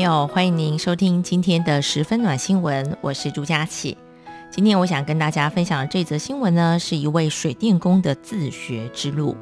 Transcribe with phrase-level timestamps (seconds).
[0.00, 3.98] 朋友，欢迎您收听今天的十分暖新闻，我是朱佳琪。
[4.50, 9.36] 今天我想跟大家分享的这则新闻呢，是一位水电工的自学之路。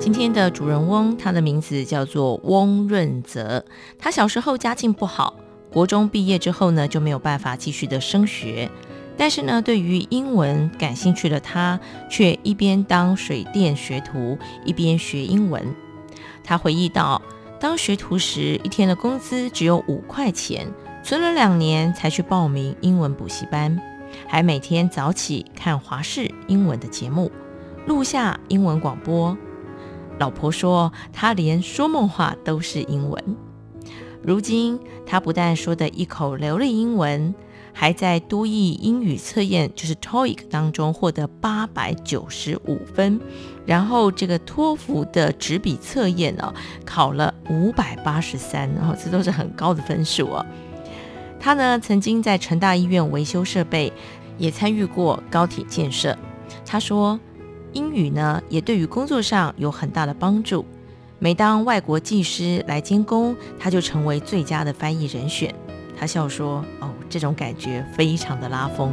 [0.00, 3.64] 今天的主人翁，他的名字叫做翁润泽。
[3.96, 5.36] 他小时候家境不好，
[5.70, 8.68] 国中毕业之后呢，就没有办法继续的升学。
[9.16, 11.78] 但是呢，对于英文感兴趣的他，
[12.10, 15.72] 却一边当水电学徒，一边学英文。
[16.44, 17.20] 他回忆到，
[17.58, 20.70] 当学徒时，一天的工资只有五块钱，
[21.02, 23.80] 存了两年才去报名英文补习班，
[24.28, 27.32] 还每天早起看华视英文的节目，
[27.86, 29.36] 录下英文广播。
[30.18, 33.36] 老婆说，他连说梦话都是英文。
[34.22, 37.34] 如今，他不但说得一口流利英文。
[37.76, 43.20] 还在多益英语测验，就是 TOEIC 当中获得八百九十五分，
[43.66, 46.54] 然后这个托福的纸笔测验呢，
[46.86, 50.46] 考了五百八十三，然后这都是很高的分数哦。
[51.40, 53.92] 他呢曾经在成大医院维修设备，
[54.38, 56.16] 也参与过高铁建设。
[56.64, 57.18] 他说，
[57.72, 60.64] 英语呢也对于工作上有很大的帮助。
[61.18, 65.54] 每当外国技师来监工，他就成为最佳的翻译人选。
[66.04, 68.92] 他笑说：“哦，这种感觉非常的拉风。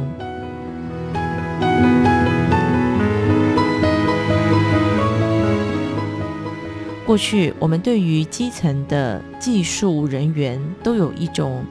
[7.04, 11.62] 过去我们对于基层的技术人员都有一种，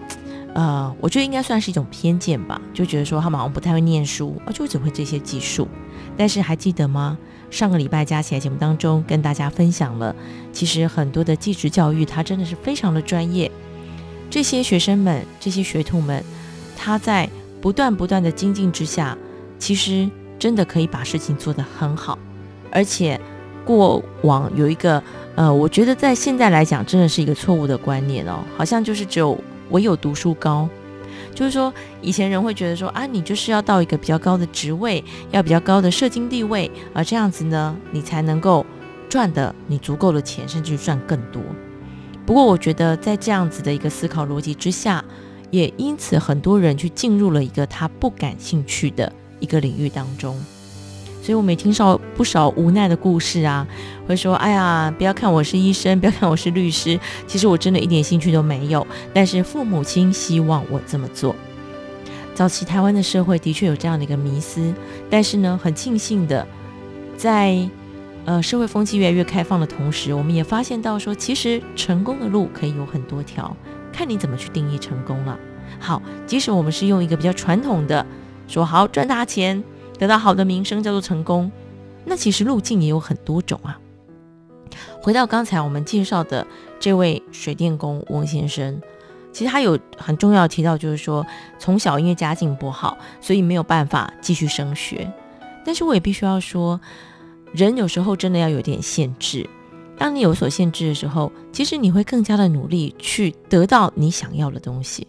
[0.53, 5.67] 呃，我觉得应该算是一种偏见吧，就觉得说他们好像不太会念书，啊，就只会这些技术。
[6.15, 7.17] 但是还记得吗？
[7.49, 10.15] 上个礼拜加起来节目当中跟大家分享了，
[10.53, 13.51] 其实很多的技职教育，它真的是非常的专业。”
[14.31, 16.23] 这些学生们，这些学徒们，
[16.77, 19.15] 他在不断不断的精进之下，
[19.59, 20.09] 其实
[20.39, 22.17] 真的可以把事情做得很好。
[22.71, 23.19] 而且
[23.65, 25.03] 过往有一个，
[25.35, 29.37] 呃，我觉得在现在来讲，真的是一个错误的观念哦，好像就是只有
[29.71, 30.67] 唯有读书高，
[31.35, 31.71] 就是说
[32.01, 38.65] 以前人会觉得说啊，你就是要到一个比较高的职位，要比较高的社经地位啊，这样子呢，你才能够
[39.09, 41.41] 赚得你足够的钱，甚至赚更多。
[42.31, 45.03] 不过，我觉得在这样子的一个思考逻辑之下，
[45.49, 49.11] 也因此很多人去进入了一个他不感兴趣的
[49.41, 50.41] 一个领域当中。
[51.21, 53.67] 所以，我们也听到不少无奈的故事啊，
[54.07, 56.97] 会说：“哎呀，不要看我是医生，不要看我是律师，
[57.27, 58.87] 其实我真的一点兴趣都没有。
[59.13, 61.35] 但是父母亲希望我这么做。”
[62.33, 64.73] 早期台湾的社会的确有这样的一个迷思，
[65.09, 66.47] 但是呢，很庆幸的，
[67.17, 67.69] 在
[68.23, 73.55] 呃，社会风气越来越开放的同时，我们也发现到说，其实成功的路可以有很多条，
[73.91, 75.37] 看你怎么去定义成功了。
[75.79, 78.05] 好，即使我们是用一个比较传统的
[78.47, 79.63] 说，好赚大钱，
[79.97, 81.51] 得到好的名声叫做成功，
[82.05, 83.79] 那其实路径也有很多种啊。
[85.01, 86.45] 回到刚才我们介绍的
[86.79, 88.79] 这位水电工翁先生，
[89.33, 91.25] 其实他有很重要提到，就是说
[91.57, 95.11] 从小因为家境不好，所以没有办法继续升学。
[95.65, 96.79] 但是我也必须要说。
[97.53, 99.49] 人有时候真的要有点限制。
[99.97, 105.05] 当你有所限制的时候，其实你会更加的努力去得到你想要的东西。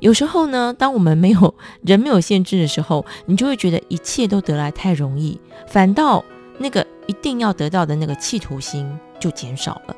[0.00, 6.22] 有时候呢，当我们没有人没有限制的时候，你就会觉得一切都得来太容易，反倒
[6.58, 8.86] 那个一定要得到的那个企图心
[9.18, 9.96] 就减少了。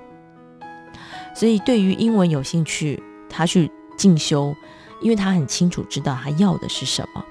[1.34, 4.54] 所以，对于英文有兴趣，他去进修，
[5.00, 7.24] 因为他很清楚知道他要的是什么。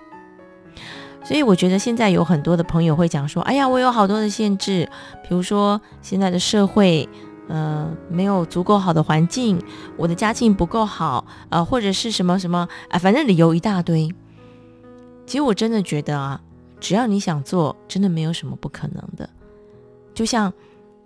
[1.28, 4.90] 所以我觉得现在有很多的朋友会讲说：“哎呀，我有好多的限制，
[5.28, 7.10] 比如说现在的社会，
[7.50, 9.62] 呃，没有足够好的环境，
[9.98, 14.10] 我的家境不够好，呃，或者是什么什么，啊、反正理由一大堆。
[15.26, 16.40] 其实我真的觉得啊，
[16.80, 19.30] 只要你想做，真的没有什么不可能的，
[20.14, 20.54] 就像。”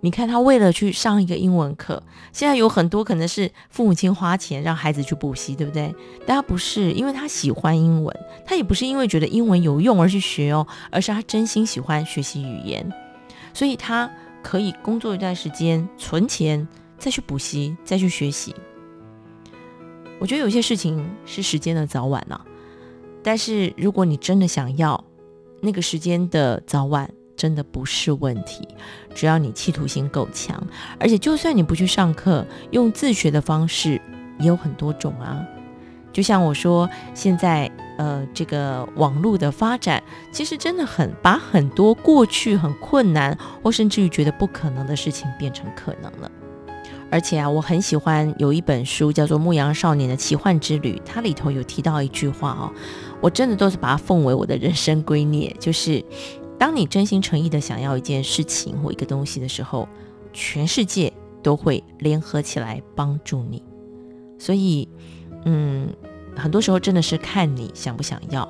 [0.04, 2.02] 你看他为了去上一个英文课，
[2.32, 5.94] 现在有很多可能是父母亲花钱让孩子去补习，对不对？
[6.26, 8.14] 但他不是因为他喜欢英文，
[8.44, 12.92] 他也不是因为觉得英文有用而去学哦，而是他真心喜欢学习语言，
[13.54, 14.10] 所以他
[14.42, 16.66] 可以工作一段时间存钱，
[16.98, 18.52] 再去补习，再去学习。
[20.18, 22.44] 我觉得有些事情是时间的早晚啊，
[23.22, 25.04] 但是如果你真的想要
[25.60, 27.08] 那个时间的早晚。
[27.42, 28.68] 真的不是问题，
[29.16, 30.64] 只要你企图心够强，
[31.00, 34.00] 而且就算你不去上课，用自学的方式，
[34.38, 35.44] 也有很多种啊。
[36.12, 37.68] 就像我说，现在
[37.98, 40.00] 呃，这个网络的发展，
[40.30, 46.30] 其实真的很把很多过去很困难或甚至于觉得不可能的事情变成可能了。
[47.10, 52.72] 而且啊，我很喜欢有一本书叫做《牧羊少年的奇幻之旅》，它里头有提到一句话哦，
[53.20, 56.02] 我真的都是把它奉为我的人生 圭臬，就是
[56.62, 59.88] 当你真心诚意的想要一件事情或一个东西的时候，
[60.32, 61.12] 全世界
[61.42, 63.60] 都会联合起来帮助你。
[64.38, 64.88] 所以。
[65.44, 65.88] 嗯，
[66.36, 68.48] 很多时候真的是看你想不想要，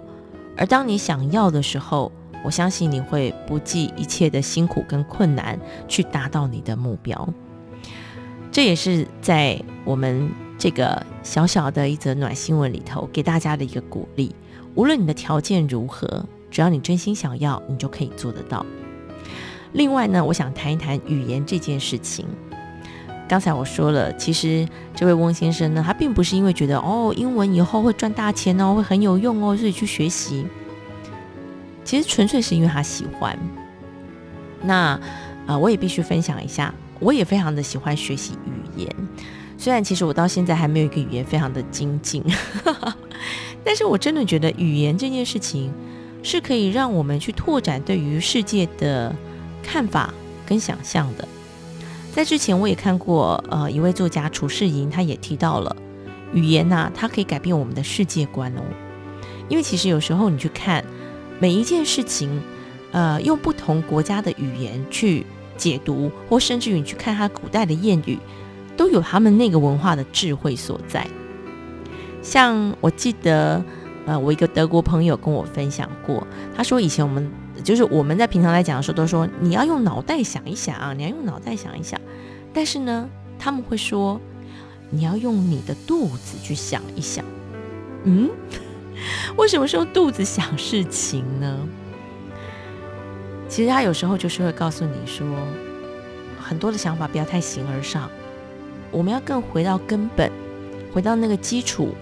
[0.59, 2.13] 而当你想要的时候，
[2.45, 5.59] 我相信你会不计一切的辛苦跟困难
[5.89, 7.27] 去达到你的目标。
[8.51, 14.37] 这也是在我们这个小小的一则暖新闻里头给大家的一个鼓励。
[14.75, 16.23] 无论你的条件如何，
[16.53, 18.65] 只要你真心想要，你就可以做得到。
[19.73, 22.27] 另外呢，我想谈一谈语言这件事情。
[23.27, 30.47] 刚才我说了，其实这位翁先生呢，他并不是因为觉得哦，英文以后会赚大钱哦，会很有用哦，所以去学习。
[31.83, 33.37] 其实纯粹是因为他喜欢。
[34.61, 35.01] 那啊、
[35.47, 38.95] 呃，我也必须分享一下，我也非常的喜欢学习语言。
[39.57, 42.23] 虽然其实我到现在还没有一个语言非常的精进，
[43.65, 45.73] 但是我真的觉得语言这件事情
[46.23, 49.15] 是可以让我们去拓展对于世界的
[49.63, 50.13] 看法
[50.47, 51.27] 跟想象的。
[52.15, 55.75] 在之前我也看过，呃，一位作家楚世莹，他也提到了
[56.35, 58.63] 语言呐、它可以改变我们的世界观哦。
[59.49, 60.85] 因为其实有时候你去看
[61.39, 62.43] 每一件事情，
[62.93, 65.25] 呃，用不同国家的语言去
[65.57, 68.19] 解读，或甚至于你去看他古代的谚语，
[68.77, 71.07] 都有他们那个文化的智慧所在。
[72.23, 73.65] 像我记得，
[74.07, 76.27] 呃，我一个德国朋友跟我分享过，
[76.57, 77.31] 他说以前我们。
[77.63, 82.01] 就是我们在平常来讲的时候，都说你要用脑袋想一想啊，你要用脑袋想一想。
[82.53, 83.09] 但是呢，
[83.39, 84.21] 他们会说
[84.91, 87.25] 你要用你的肚子去想一想。
[88.03, 88.29] 嗯，
[89.37, 91.57] 为什么是用肚子想事情呢？
[93.49, 95.25] 其实他有时候就是会告诉你说，
[96.41, 98.11] 很多的想法不要太形而上，
[98.91, 100.33] 我们要更回到根本，
[100.93, 101.95] 回到那个基础，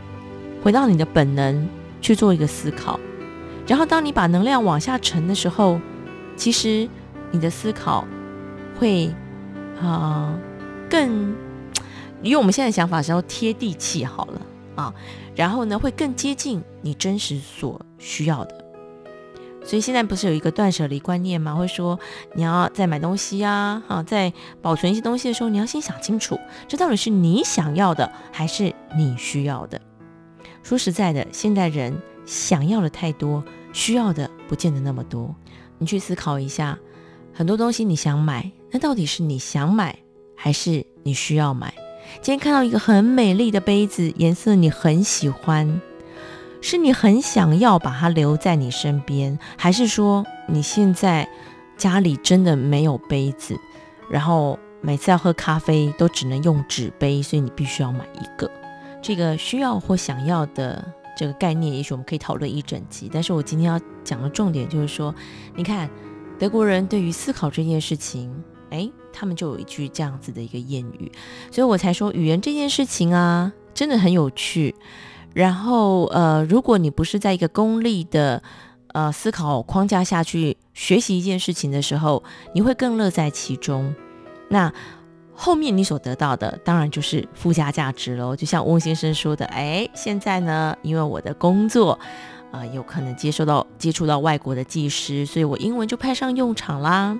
[0.62, 1.68] 回到你的本能
[2.00, 2.98] 去做一个思考。
[3.66, 5.80] 然后，当你把能量往下沉的时候，
[6.36, 6.88] 其实
[7.30, 8.04] 你的思考
[8.78, 9.14] 会
[9.80, 10.36] 啊、
[10.88, 11.34] 更，
[12.22, 14.40] 因为我们现在想法是要贴地气好了
[14.74, 14.94] 啊，
[15.36, 18.64] 然后呢会更接近你真实所需要的。
[19.62, 21.54] 所以现在不是有一个断舍离观念吗？
[21.54, 22.00] 会说
[22.34, 24.32] 你要在买东西啊，啊，在
[24.62, 29.80] 保存一些东西的时候，你要先想清楚，这到底是你想要的还是你需要的。
[30.62, 33.44] 说实在的，现代人想要的太多。
[33.72, 35.32] 需要的不见得那么多，
[35.78, 36.76] 你去思考一下，
[37.32, 39.96] 很多东西你想买，那到底是你想买
[40.34, 41.72] 还是你需要买？
[42.20, 45.80] 今天看到一个很美丽的杯子，颜色你很喜欢，
[46.60, 51.28] 是你很想要把它留在你身边，还是说你现在
[51.76, 53.56] 家里真的没有杯子，
[54.10, 58.50] 然后每次要喝咖啡都只能用纸杯，所以你必须要买一个？
[59.02, 60.94] 这个需要或想要的。
[61.16, 63.10] 这个概念，也许我们可以讨论一整集。
[63.12, 65.14] 但是我今天要讲的重点就是说，
[65.54, 65.90] 你看
[66.38, 68.32] 德国人对于思考这件事情，
[68.70, 71.12] 哎，他们就有一句这样子的一个谚语，
[71.50, 74.74] 所以我才说语言这件事情啊，真的很有趣。
[75.34, 78.42] 然后呃，如果你不是在一个功利的
[78.94, 82.22] 呃思考框架下去学习一件事情的时候，
[82.54, 83.94] 你会更乐在其中。
[84.48, 84.72] 那。
[85.42, 88.36] 后面你所得到的，当然就是附加价值喽。
[88.36, 91.98] 就像翁先生说的，哎，现在呢，因为我的工作，
[92.52, 97.18] 啊、有可能接受到接触到外国的技师，所以我英文就派上用场啦。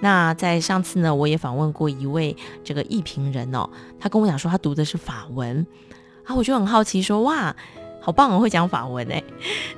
[0.00, 3.70] 那在上次呢，我也访问过一位这个译评人哦，
[4.00, 5.64] 他跟我讲说他读的是法文，
[6.24, 7.54] 啊，我就很好奇说，哇，
[8.00, 9.22] 好棒哦，会讲法文哎。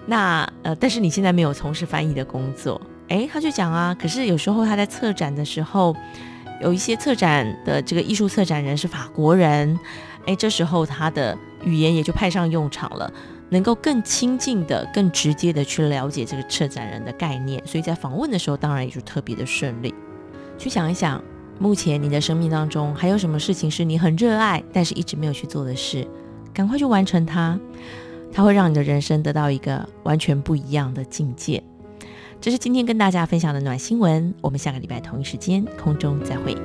[0.06, 2.80] 那呃，但是你现在没有从事翻译的工作，
[3.11, 5.94] 哎，他就讲啊，可是有时候他在策展的时候。
[6.62, 9.78] 有一些策展的这个艺术策展人是法国人，
[10.26, 13.12] 哎，这时候他的语言也就派上用场了，
[13.50, 19.92] 能够更亲近的、更直接的去了解这个策展人的概念，所以在访问的时候，当然也就特别的顺利。
[20.57, 21.21] 去想一想，
[21.59, 26.07] 目前你的生命当中还有什么事情是你很热爱，但是一直没有去做的事，
[26.54, 27.59] 赶快去完成它，
[28.33, 31.61] 它会让你的人生得到一个完全不一样的境界。
[32.42, 36.56] 这是今天跟大家分享的暖新闻，我们下个礼拜同一时间空中再会。